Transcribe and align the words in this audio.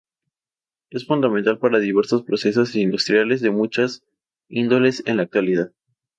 Es 0.89 1.05
fundamental 1.05 1.59
para 1.59 1.77
diversos 1.77 2.23
procesos 2.23 2.75
industriales 2.75 3.39
de 3.41 3.51
muchas 3.51 4.01
índoles 4.49 5.03
en 5.05 5.17
la 5.17 5.21
actualidad. 5.21 5.73